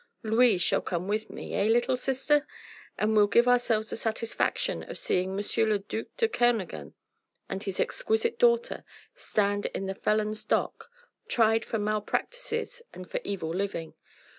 Louise 0.23 0.63
shall 0.63 0.81
come 0.81 1.07
with 1.07 1.29
me 1.29 1.53
eh, 1.53 1.65
little 1.65 1.95
sister? 1.95 2.47
and 2.97 3.15
we'll 3.15 3.27
give 3.27 3.47
ourselves 3.47 3.91
the 3.91 3.95
satisfaction 3.95 4.81
of 4.81 4.97
seeing 4.97 5.37
M. 5.39 5.69
le 5.69 5.77
duc 5.77 6.07
de 6.17 6.27
Kernogan 6.27 6.95
and 7.47 7.61
his 7.61 7.79
exquisite 7.79 8.39
daughter 8.39 8.83
stand 9.13 9.67
in 9.75 9.85
the 9.85 9.93
felon's 9.93 10.43
dock 10.43 10.89
tried 11.27 11.63
for 11.63 11.77
malpractices 11.77 12.81
and 12.91 13.07
for 13.11 13.19
evil 13.23 13.49
living. 13.53 13.93